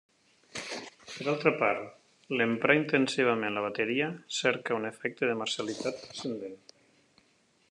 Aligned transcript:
Per 1.17 1.27
altra 1.33 1.51
part, 1.59 1.83
l'emprà 2.41 2.77
intensivament 2.79 3.59
la 3.61 3.65
bateria, 3.69 4.11
cerca 4.41 4.81
un 4.83 4.93
efecte 4.93 5.33
de 5.33 5.41
marcialitat 5.45 6.05
transcendent. 6.07 6.61